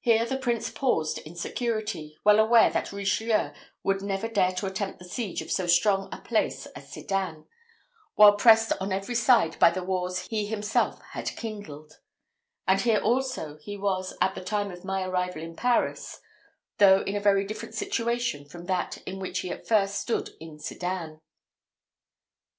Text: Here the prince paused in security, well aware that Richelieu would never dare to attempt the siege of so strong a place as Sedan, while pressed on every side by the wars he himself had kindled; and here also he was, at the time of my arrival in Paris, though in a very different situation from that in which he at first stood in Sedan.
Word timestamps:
Here 0.00 0.26
the 0.26 0.36
prince 0.36 0.70
paused 0.70 1.20
in 1.20 1.34
security, 1.34 2.18
well 2.22 2.38
aware 2.38 2.68
that 2.68 2.92
Richelieu 2.92 3.52
would 3.82 4.02
never 4.02 4.28
dare 4.28 4.52
to 4.52 4.66
attempt 4.66 4.98
the 4.98 5.06
siege 5.06 5.40
of 5.40 5.50
so 5.50 5.66
strong 5.66 6.10
a 6.12 6.18
place 6.20 6.66
as 6.76 6.92
Sedan, 6.92 7.46
while 8.14 8.36
pressed 8.36 8.74
on 8.78 8.92
every 8.92 9.14
side 9.14 9.58
by 9.58 9.70
the 9.70 9.82
wars 9.82 10.26
he 10.28 10.44
himself 10.44 11.00
had 11.12 11.28
kindled; 11.34 11.98
and 12.66 12.82
here 12.82 13.00
also 13.00 13.56
he 13.56 13.78
was, 13.78 14.12
at 14.20 14.34
the 14.34 14.44
time 14.44 14.70
of 14.70 14.84
my 14.84 15.02
arrival 15.04 15.40
in 15.40 15.56
Paris, 15.56 16.20
though 16.76 17.00
in 17.04 17.16
a 17.16 17.20
very 17.20 17.46
different 17.46 17.74
situation 17.74 18.44
from 18.46 18.66
that 18.66 18.98
in 19.06 19.18
which 19.18 19.38
he 19.38 19.50
at 19.50 19.66
first 19.66 19.94
stood 19.94 20.28
in 20.40 20.58
Sedan. 20.58 21.22